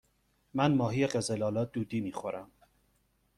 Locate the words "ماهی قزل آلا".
0.75-1.65